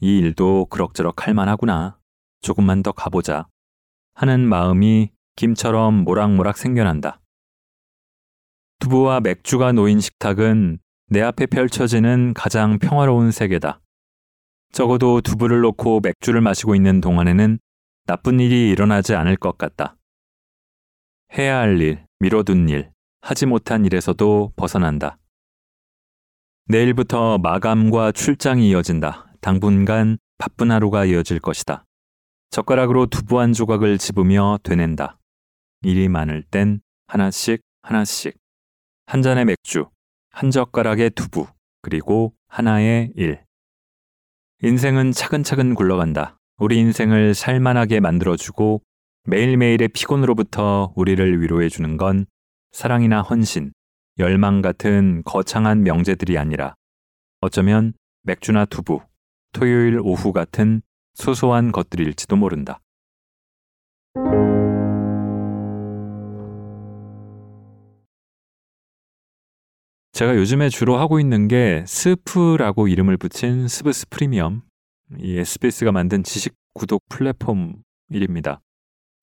[0.01, 1.97] 이 일도 그럭저럭 할 만하구나.
[2.41, 3.47] 조금만 더 가보자.
[4.13, 7.19] 하는 마음이 김처럼 모락모락 생겨난다.
[8.79, 13.81] 두부와 맥주가 놓인 식탁은 내 앞에 펼쳐지는 가장 평화로운 세계다.
[14.71, 17.57] 적어도 두부를 놓고 맥주를 마시고 있는 동안에는
[18.05, 19.97] 나쁜 일이 일어나지 않을 것 같다.
[21.35, 25.17] 해야 할 일, 미뤄둔 일, 하지 못한 일에서도 벗어난다.
[26.69, 29.31] 내일부터 마감과 출장이 이어진다.
[29.39, 31.85] 당분간 바쁜 하루가 이어질 것이다.
[32.49, 35.17] 젓가락으로 두부 한 조각을 집으며 되낸다.
[35.83, 38.35] 일이 많을 땐 하나씩 하나씩.
[39.05, 39.87] 한 잔의 맥주,
[40.29, 41.47] 한 젓가락의 두부,
[41.81, 43.45] 그리고 하나의 일.
[44.61, 46.37] 인생은 차근차근 굴러간다.
[46.57, 48.81] 우리 인생을 살만하게 만들어주고
[49.23, 52.25] 매일매일의 피곤으로부터 우리를 위로해주는 건
[52.73, 53.71] 사랑이나 헌신,
[54.19, 56.75] 열망 같은 거창한 명제들이 아니라
[57.41, 59.01] 어쩌면 맥주나 두부,
[59.53, 60.81] 토요일 오후 같은
[61.13, 62.79] 소소한 것들일지도 모른다.
[70.13, 74.63] 제가 요즘에 주로 하고 있는 게 스프라고 이름을 붙인 스브스 프리미엄,
[75.19, 77.75] 이 SBS가 만든 지식 구독 플랫폼
[78.09, 78.59] 일입니다.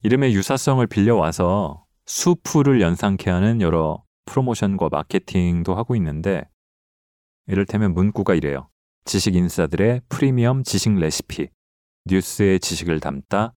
[0.05, 6.49] 이름의 유사성을 빌려와서 수프를 연상케 하는 여러 프로모션과 마케팅도 하고 있는데
[7.47, 8.69] 이를테면 문구가 이래요.
[9.05, 11.49] 지식 인사들의 프리미엄 지식 레시피,
[12.07, 13.53] 뉴스의 지식을 담다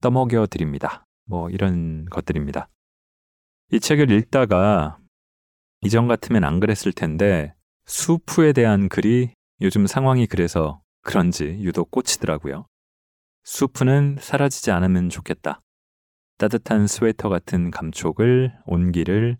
[0.00, 1.06] 떠먹여 드립니다.
[1.24, 2.68] 뭐 이런 것들입니다.
[3.72, 4.98] 이 책을 읽다가
[5.82, 7.54] 이전 같으면 안 그랬을 텐데
[7.86, 12.66] 수프에 대한 글이 요즘 상황이 그래서 그런지 유독 꽂히더라고요.
[13.44, 15.60] 수프는 사라지지 않으면 좋겠다.
[16.38, 19.38] 따뜻한 스웨터 같은 감촉을, 온기를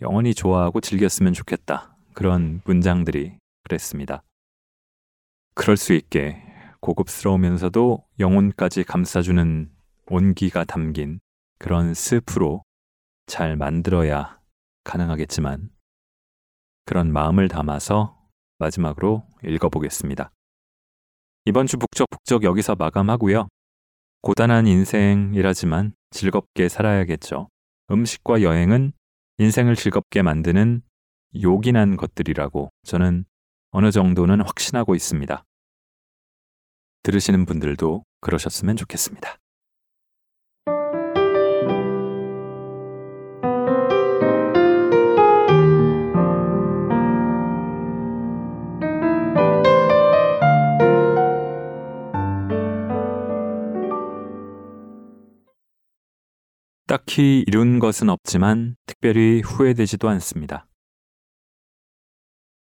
[0.00, 1.96] 영원히 좋아하고 즐겼으면 좋겠다.
[2.14, 4.22] 그런 문장들이 그랬습니다.
[5.54, 6.42] 그럴 수 있게
[6.80, 9.70] 고급스러우면서도 영혼까지 감싸주는
[10.06, 11.18] 온기가 담긴
[11.58, 12.62] 그런 스프로
[13.26, 14.38] 잘 만들어야
[14.84, 15.70] 가능하겠지만
[16.86, 18.16] 그런 마음을 담아서
[18.58, 20.30] 마지막으로 읽어보겠습니다.
[21.44, 23.48] 이번 주 북적북적 여기서 마감하고요.
[24.22, 27.48] 고단한 인생이라지만 즐겁게 살아야겠죠.
[27.90, 28.92] 음식과 여행은
[29.40, 30.82] 인생을 즐겁게 만드는
[31.40, 33.24] 요긴한 것들이라고 저는
[33.70, 35.44] 어느 정도는 확신하고 있습니다.
[37.04, 39.38] 들으시는 분들도 그러셨으면 좋겠습니다.
[56.88, 60.66] 딱히 이룬 것은 없지만 특별히 후회되지도 않습니다.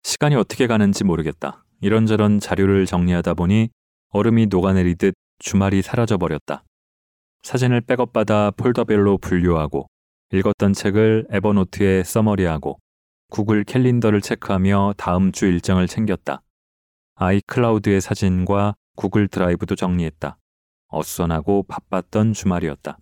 [0.04, 1.64] 시간이 어떻게 가는지 모르겠다.
[1.80, 3.70] 이런저런 자료를 정리하다 보니
[4.10, 6.62] 얼음이 녹아내리듯 주말이 사라져 버렸다.
[7.42, 9.88] 사진을 백업받아 폴더별로 분류하고
[10.32, 12.78] 읽었던 책을 에버노트에 써머리하고
[13.28, 16.42] 구글 캘린더를 체크하며 다음 주 일정을 챙겼다.
[17.16, 20.38] 아이클라우드의 사진과 구글 드라이브도 정리했다.
[20.90, 22.98] 어수선하고 바빴던 주말이었다.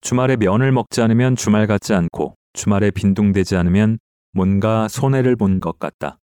[0.00, 3.98] 주말에 면을 먹지 않으면 주말 같지 않고 주말에 빈둥대지 않으면
[4.32, 6.18] 뭔가 손해를 본 것 같다.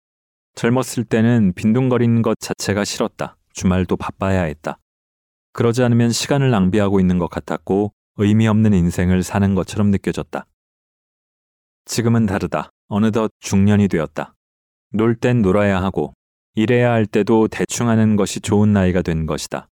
[0.55, 3.37] 젊었을 때는 빈둥거리는 것 자체가 싫었다.
[3.53, 4.79] 주말도 바빠야 했다.
[5.53, 10.47] 그러지 않으면 시간을 낭비하고 있는 것 같았고 의미 없는 인생을 사는 것처럼 느껴졌다.
[11.85, 12.71] 지금은 다르다.
[12.89, 14.35] 어느덧 중년이 되었다.
[14.93, 16.15] 놀 땐 놀아야 하고
[16.55, 19.69] 일해야 할 때도 대충 하는 것이 좋은 나이가 된 것이다.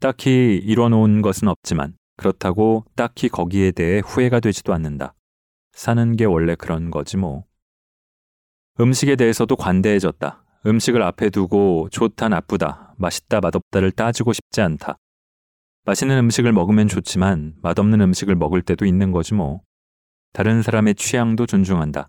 [0.00, 5.14] 딱히 이뤄놓은 것은 없지만 그렇다고 딱히 거기에 대해 후회가 되지도 않는다.
[5.72, 7.44] 사는 게 원래 그런 거지 뭐.
[8.80, 10.44] 음식에 대해서도 관대해졌다.
[10.66, 14.96] 음식을 앞에 두고 좋다 나쁘다, 맛있다 맛없다를 따지고 싶지 않다.
[15.84, 19.60] 맛있는 음식을 먹으면 좋지만 맛없는 음식을 먹을 때도 있는 거지 뭐.
[20.32, 22.08] 다른 사람의 취향도 존중한다.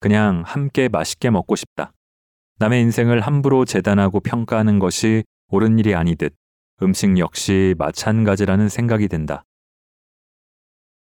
[0.00, 1.92] 그냥 함께 맛있게 먹고 싶다.
[2.58, 6.34] 남의 인생을 함부로 재단하고 평가하는 것이 옳은 일이 아니듯
[6.82, 9.44] 음식 역시 마찬가지라는 생각이 든다.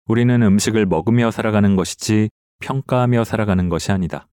[0.07, 4.27] 우리는 음식을 먹으며 살아가는 것이지 평가하며 살아가는 것이 아니다.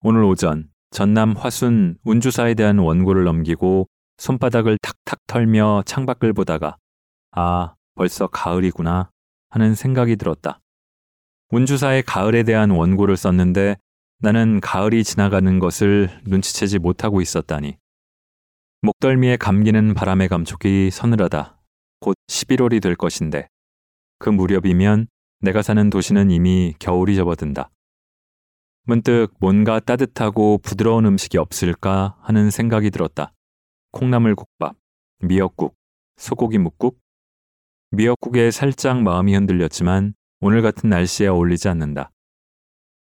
[0.00, 3.88] 오늘 오전 전남 화순 운주사에 대한 원고를 넘기고
[4.18, 6.76] 손바닥을 탁탁 털며 창밖을 보다가
[7.30, 9.10] 아, 벌써 가을이구나
[9.50, 10.60] 하는 생각이 들었다.
[11.50, 13.76] 운주사의 가을에 대한 원고를 썼는데
[14.20, 17.78] 나는 가을이 지나가는 것을 눈치채지 못하고 있었다니.
[18.80, 21.60] 목덜미에 감기는 바람의 감촉이 서늘하다.
[21.98, 23.48] 곧 11월이 될 것인데
[24.20, 25.08] 그 무렵이면
[25.40, 27.70] 내가 사는 도시는 이미 겨울이 접어든다.
[28.84, 33.32] 문득 뭔가 따뜻하고 부드러운 음식이 없을까 하는 생각이 들었다.
[33.90, 34.76] 콩나물 국밥,
[35.24, 35.74] 미역국,
[36.16, 37.00] 소고기 묵국.
[37.90, 42.12] 미역국에 살짝 마음이 흔들렸지만 오늘 같은 날씨에 어울리지 않는다.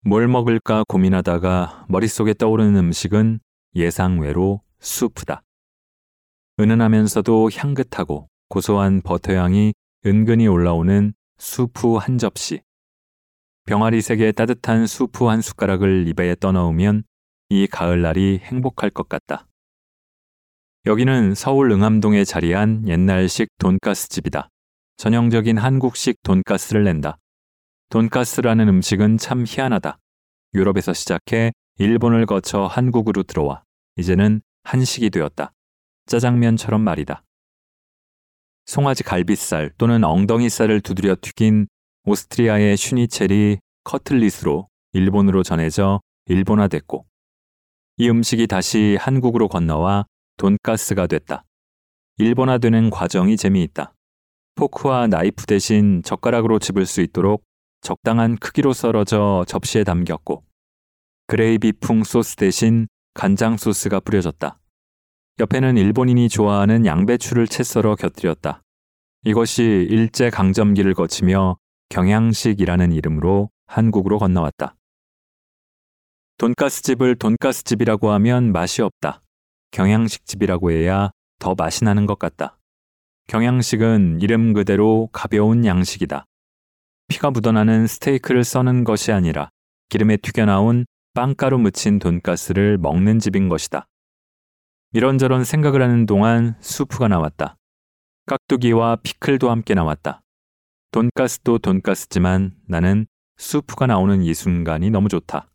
[0.06, 3.42] 뭘 먹을까 고민하다가 머릿속에 떠오르는 음식은
[3.76, 5.44] 예상외로 수프다.
[6.60, 9.74] 은은하면서도 향긋하고 고소한 버터향이
[10.06, 12.62] 은근히 올라오는 수프 한 접시.
[13.66, 17.04] 병아리색의 따뜻한 수프 한 숟가락을 입에 떠넣으면
[17.48, 19.48] 이 가을날이 행복할 것 같다.
[20.86, 24.50] 여기는 서울 응암동에 자리한 옛날식 돈가스 집이다.
[24.98, 27.20] 전형적인 한국식 돈가스를 낸다.
[27.88, 29.98] 돈가스라는 음식은 참 희한하다.
[30.56, 33.64] 유럽에서 시작해 일본을 거쳐 한국으로 들어와
[33.96, 35.54] 이제는 한식이 되었다.
[36.10, 37.24] 짜장면처럼 말이다.
[38.66, 41.68] 송아지 갈비살 또는 엉덩이살을 두드려 튀긴
[42.06, 47.06] 오스트리아의 슈니첼이 커틀릿으로 일본으로 전해져 일본화됐고
[47.98, 50.06] 이 음식이 다시 한국으로 건너와
[50.38, 51.46] 돈가스가 됐다.
[52.18, 53.94] 일본화되는 과정이 재미있다.
[54.56, 57.44] 포크와 나이프 대신 젓가락으로 집을 수 있도록
[57.82, 60.44] 적당한 크기로 썰어져 접시에 담겼고
[61.28, 64.60] 그레이비풍 소스 대신 간장 소스가 뿌려졌다.
[65.40, 68.62] 옆에는 일본인이 좋아하는 양배추를 채 썰어 곁들였다.
[69.24, 74.76] 이것이 일제 강점기를 거치며 경양식이라는 이름으로 한국으로 건너왔다.
[76.38, 79.22] 돈가스집을 돈가스집이라고 하면 맛이 없다.
[79.72, 82.58] 경양식집이라고 해야 더 맛이 나는 것 같다.
[83.28, 86.26] 경양식은 이름 그대로 가벼운 양식이다.
[87.08, 89.50] 피가 묻어나는 스테이크를 써는 것이 아니라
[89.88, 93.88] 기름에 튀겨나온 빵가루 묻힌 돈가스를 먹는 집인 것이다.
[94.92, 97.58] 이런저런 생각을 하는 동안 수프가 나왔다.
[98.26, 100.22] 깍두기와 피클도 함께 나왔다.
[100.92, 103.06] 돈가스도 돈가스지만 나는
[103.38, 105.48] 수프가 나오는 이 순간이 너무 좋다.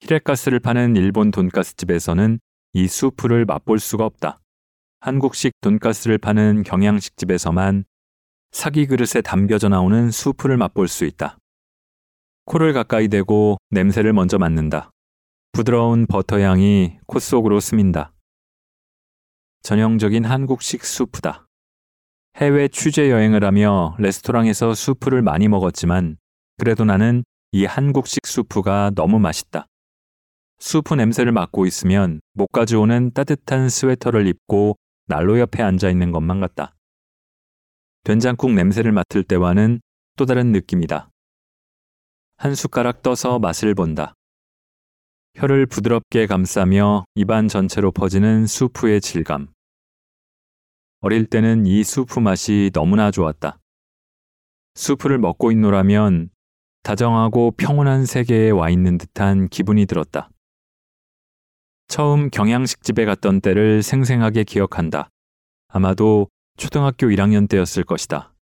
[0.00, 2.40] 히레가스를 파는 일본 돈가스집에서는
[2.72, 4.40] 이 수프를 맛볼 수가 없다.
[5.00, 7.84] 한국식 돈가스를 파는 경양식 집에서만
[8.50, 11.36] 사기 그릇에 담겨져 나오는 수프를 맛볼 수 있다.
[12.46, 14.90] 코를 가까이 대고 냄새를 먼저 맡는다.
[15.52, 18.12] 부드러운 버터 향이 콧 속으로 스민다.
[19.62, 21.46] 전형적인 한국식 수프다.
[22.36, 26.16] 해외 취재 여행을 하며 레스토랑에서 수프를 많이 먹었지만
[26.56, 29.66] 그래도 나는 이 한국식 수프가 너무 맛있다.
[30.58, 36.74] 수프 냄새를 맡고 있으면 목까지 오는 따뜻한 스웨터를 입고 난로 옆에 앉아 있는 것만 같다.
[38.04, 39.80] 된장국 냄새를 맡을 때와는
[40.16, 41.10] 또 다른 느낌이다.
[42.36, 44.14] 한 숟가락 떠서 맛을 본다.
[45.38, 49.46] 혀를 부드럽게 감싸며 입안 전체로 퍼지는 수프의 질감.
[51.00, 53.60] 어릴 때는 이 수프 맛이 너무나 좋았다.
[54.74, 56.30] 수프를 먹고 있노라면
[56.82, 60.28] 다정하고 평온한 세계에 와 있는 듯한 기분이 들었다.
[61.86, 65.08] 처음 경양식집에 갔던 때를 생생하게 기억한다.
[65.68, 68.34] 아마도 초등학교 1학년 때였을 것이다.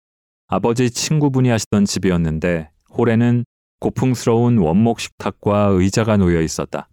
[0.46, 3.44] 아버지 친구분이 하시던 집이었는데 홀에는
[3.80, 6.88] 고풍스러운 원목 식탁과 의자가 놓여 있었다.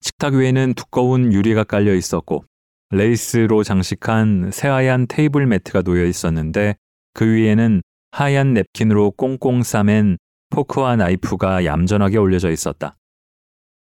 [0.00, 2.44] 식탁 위에는 두꺼운 유리가 깔려 있었고
[2.90, 6.76] 레이스로 장식한 새하얀 테이블 매트가 놓여 있었는데
[7.14, 7.82] 그 위에는
[8.12, 10.18] 하얀 냅킨으로 꽁꽁 싸맨
[10.50, 12.96] 포크와 나이프가 얌전하게 올려져 있었다.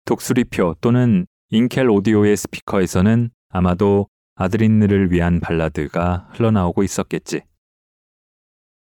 [0.04, 7.42] 독수리표 또는 인켈 오디오의 스피커에서는 아마도 아드린느를 위한 발라드가 흘러나오고 있었겠지.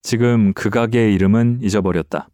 [0.04, 2.31] 지금 그 가게의 이름은 잊어버렸다.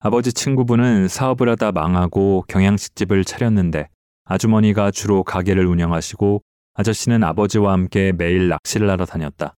[0.00, 3.88] 아버지 친구분은 사업을 하다 망하고 경양식집을 차렸는데
[4.26, 6.40] 아주머니가 주로 가게를 운영하시고
[6.74, 9.56] 아저씨는 아버지와 함께 매일 낚시를 하러 다녔다.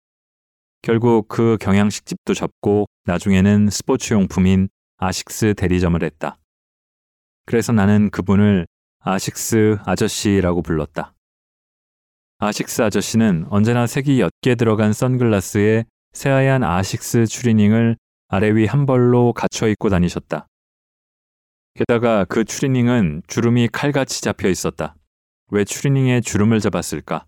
[0.82, 6.38] 결국 그 경양식집도 접고 나중에는 스포츠용품인 아식스 대리점을 했다.
[7.46, 8.66] 그래서 나는 그분을
[9.00, 11.14] 아식스 아저씨라고 불렀다.
[12.38, 15.84] 아식스 아저씨는 언제나 색이 옅게 들어간 선글라스에
[16.14, 17.98] 새하얀 아식스 추리닝을
[18.32, 20.48] 아래 위 한 벌로 갖춰 입고 다니셨다.
[21.74, 24.96] 게다가 그 추리닝은 주름이 칼같이 잡혀 있었다.
[25.48, 27.26] 왜 추리닝에 주름을 잡았을까?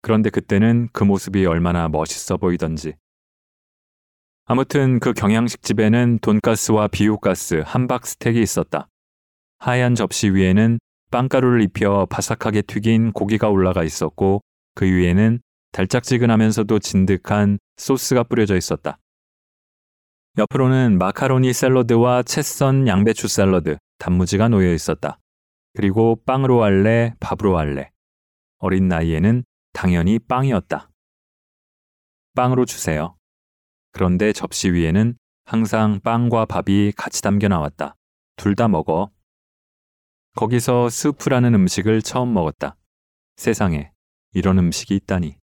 [0.00, 2.94] 그런데 그때는 그 모습이 얼마나 멋있어 보이던지.
[4.44, 8.88] 아무튼 그 경양식 집에는 돈가스와 비우가스, 함박 스택이 있었다.
[9.58, 10.78] 하얀 접시 위에는
[11.10, 14.42] 빵가루를 입혀 바삭하게 튀긴 고기가 올라가 있었고
[14.76, 15.40] 그 위에는
[15.72, 18.98] 달짝지근하면서도 진득한 소스가 뿌려져 있었다.
[20.38, 25.18] 옆으로는 마카로니 샐러드와 채썬 양배추 샐러드, 단무지가 놓여 있었다.
[25.74, 27.90] 그리고 빵으로 할래, 밥으로 할래.
[28.58, 30.90] 어린 나이에는 당연히 빵이었다.
[32.36, 33.16] 빵으로 주세요.
[33.90, 37.96] 그런데 접시 위에는 항상 빵과 밥이 같이 담겨 나왔다.
[38.36, 39.10] 둘 다 먹어.
[40.36, 42.76] 거기서 스프라는 음식을 처음 먹었다.
[43.38, 43.90] 세상에
[44.34, 45.36] 이런 음식이 있다니.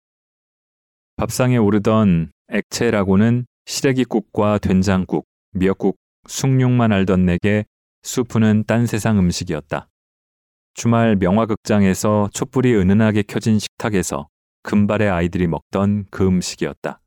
[1.18, 5.98] 밥상에 오르던 액체라고는 시래기국과 된장국, 미역국,
[6.28, 7.66] 숭늉만 알던 내게
[8.04, 9.88] 수프는 딴 세상 음식이었다.
[10.74, 14.28] 주말 명화극장에서 촛불이 은은하게 켜진 식탁에서
[14.64, 17.00] 금발의 아이들이 먹던 그 음식이었다.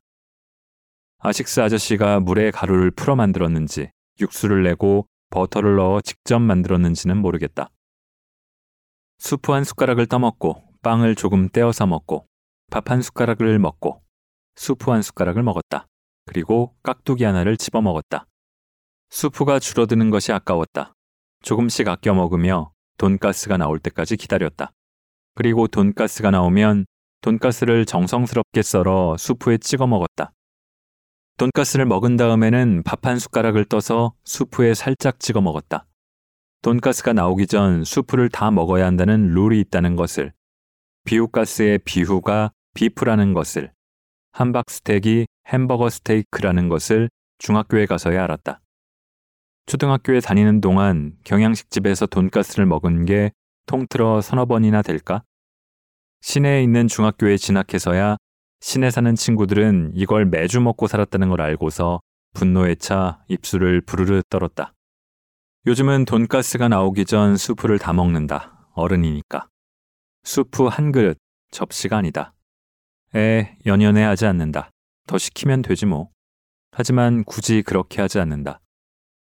[1.18, 3.90] 아식스 아저씨가 물에 가루를 풀어 만들었는지
[4.20, 7.70] 육수를 내고 버터를 넣어 직접 만들었는지는 모르겠다.
[9.18, 12.26] 수프 한 숟가락을 떠먹고 빵을 조금 떼어서 먹고
[12.70, 14.02] 밥 한 숟가락을 먹고
[14.56, 15.86] 수프 한 숟가락을 먹었다.
[16.28, 18.26] 그리고 깍두기 하나를 집어 먹었다.
[19.08, 20.92] 수프가 줄어드는 것이 아까웠다.
[21.42, 24.72] 조금씩 아껴 먹으며 돈가스가 나올 때까지 기다렸다.
[25.34, 26.84] 그리고 돈가스가 나오면
[27.22, 30.32] 돈가스를 정성스럽게 썰어 수프에 찍어 먹었다.
[31.38, 35.86] 돈가스를 먹은 다음에는 밥 한 숟가락을 떠서 수프에 살짝 찍어 먹었다.
[36.60, 40.34] 돈가스가 나오기 전 수프를 다 먹어야 한다는 룰이 있다는 것을,
[41.04, 43.72] 비후가스의 비후가 비프라는 것을,
[44.32, 48.60] 함박 스테이크 햄버거 스테이크라는 것을 중학교에 가서야 알았다.
[49.66, 53.32] 초등학교에 다니는 동안 경양식집에서 돈가스를 먹은 게
[53.66, 55.22] 통틀어 서너 번이나 될까?
[56.20, 58.16] 시내에 있는 중학교에 진학해서야
[58.60, 62.00] 시내 사는 친구들은 이걸 매주 먹고 살았다는 걸 알고서
[62.34, 64.74] 분노에 차 입술을 부르르 떨었다.
[65.66, 68.68] 요즘은 돈가스가 나오기 전 수프를 다 먹는다.
[68.72, 69.48] 어른이니까.
[70.24, 71.18] 수프 한 그릇,
[71.50, 72.32] 접시가 아니다.
[73.14, 74.70] 에, 연연해 하지 않는다.
[75.08, 76.10] 더 시키면 되지 뭐.
[76.70, 78.60] 하지만 굳이 그렇게 하지 않는다.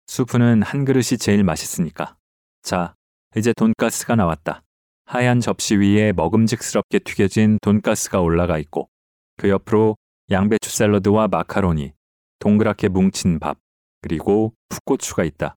[0.08, 2.16] 수프는 한 그릇이 제일 맛있으니까.
[2.62, 2.96] 자,
[3.36, 4.64] 이제 돈가스가 나왔다.
[5.06, 8.90] 하얀 접시 위에 먹음직스럽게 튀겨진 돈가스가 올라가 있고
[9.36, 9.98] 그 옆으로
[10.32, 11.92] 양배추 샐러드와 마카로니,
[12.40, 13.58] 동그랗게 뭉친 밥,
[14.02, 15.56] 그리고 풋고추가 있다.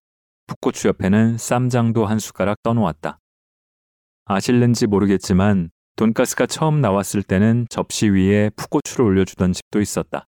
[0.49, 3.20] 풋고추 옆에는 쌈장도 한 숟가락 떠놓았다.
[4.24, 10.26] 아실는지 모르겠지만 돈가스가 처음 나왔을 때는 접시 위에 풋고추를 올려주던 집도 있었다.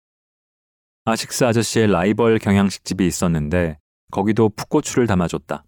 [1.06, 3.80] 아식스 아저씨의 라이벌 경양식집이 있었는데
[4.12, 5.66] 거기도 풋고추를 담아줬다.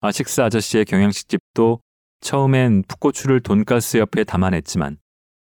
[0.00, 1.80] 아식스 아저씨의 경양식집도
[2.22, 4.98] 처음엔 풋고추를 돈가스 옆에 담아냈지만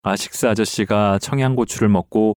[0.02, 2.34] 아식스 아저씨가 청양고추를 먹고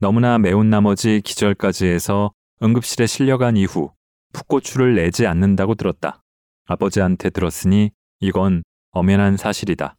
[0.00, 2.30] 너무나 매운 나머지 기절까지 해서
[2.62, 3.92] 응급실에 실려간 이후
[4.34, 6.22] 풋고추를 내지 않는다고 들었다.
[6.66, 7.90] 아버지한테 들었으니
[8.20, 9.97] 이건 엄연한 사실이다.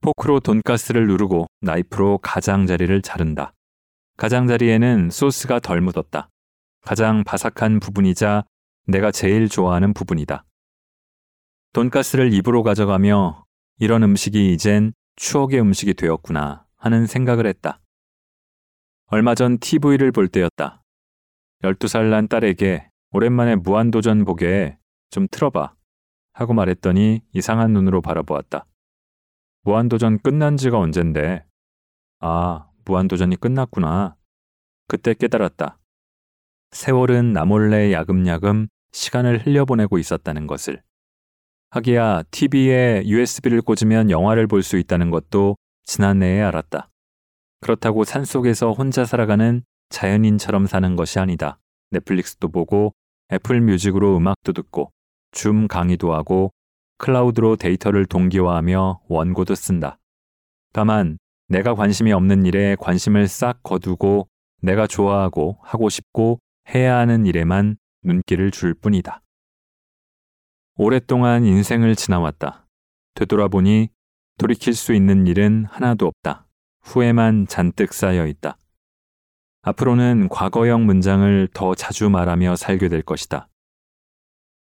[0.00, 3.52] 포크로 돈가스를 누르고 나이프로 가장자리를 자른다.
[4.16, 6.30] 가장자리에는 소스가 덜 묻었다.
[6.82, 8.44] 가장 바삭한 부분이자
[8.86, 10.44] 내가 제일 좋아하는 부분이다.
[11.72, 13.44] 돈가스를 입으로 가져가며
[13.78, 17.80] 이런 음식이 이젠 추억의 음식이 되었구나 하는 생각을 했다.
[19.06, 20.82] 얼마 전 TV를 볼 때였다.
[21.62, 24.78] 12살 난 딸에게 오랜만에 무한도전 보게
[25.10, 25.74] 좀 틀어봐
[26.32, 28.64] 하고 말했더니 이상한 눈으로 바라보았다.
[29.62, 31.44] 무한도전 끝난 지가 언젠데.
[32.20, 34.16] 아, 무한도전이 끝났구나.
[34.88, 35.78] 그때 깨달았다.
[36.72, 40.82] 세월은 나몰래 야금야금 시간을 흘려보내고 있었다는 것을.
[41.70, 46.90] 하기야 TV에 USB를 꽂으면 영화를 볼 수 있다는 것도 지난해에 알았다.
[47.60, 51.58] 그렇다고 산속에서 혼자 살아가는 자연인처럼 사는 것이 아니다.
[51.90, 52.92] 넷플릭스도 보고
[53.32, 54.90] 애플 뮤직으로 음악도 듣고
[55.32, 56.52] 줌 강의도 하고
[57.00, 59.98] 클라우드로 데이터를 동기화하며 원고도 쓴다.
[60.72, 64.28] 다만 내가 관심이 없는 일에 관심을 싹 거두고
[64.62, 66.38] 내가 좋아하고 하고 싶고
[66.68, 69.22] 해야 하는 일에만 눈길을 줄 뿐이다.
[70.76, 72.66] 오랫동안 인생을 지나왔다.
[73.14, 73.88] 되돌아보니
[74.38, 76.46] 돌이킬 수 있는 일은 하나도 없다.
[76.82, 78.56] 후회만 잔뜩 쌓여 있다.
[79.62, 83.48] 앞으로는 과거형 문장을 더 자주 말하며 살게 될 것이다.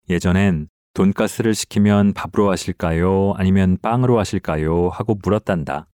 [0.09, 3.33] 예전엔 돈가스를 시키면 밥으로 하실까요?
[3.37, 4.89] 아니면 빵으로 하실까요?
[4.89, 5.87] 하고 물었단다.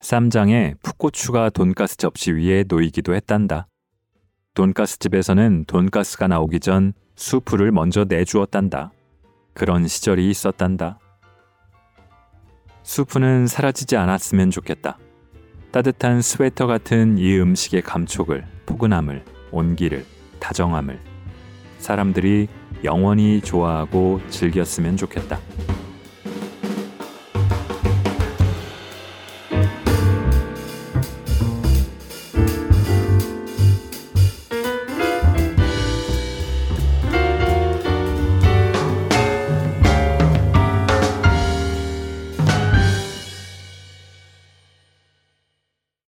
[0.00, 3.66] 쌈장에 풋고추가 돈가스 접시 위에 놓이기도 했단다.
[4.54, 8.92] 돈가스 집에서는 돈가스가 나오기 전 수프를 먼저 내주었단다.
[9.52, 10.98] 그런 시절이 있었단다.
[12.82, 14.98] 수프는 사라지지 않았으면 좋겠다.
[15.70, 20.04] 따뜻한 스웨터 같은 이 음식의 감촉을, 포근함을, 온기를,
[20.40, 20.98] 다정함을
[21.78, 22.48] 사람들이
[22.84, 25.38] 영원히 좋아하고 즐겼으면 좋겠다.